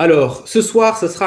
[0.00, 1.26] Alors, ce soir, ce sera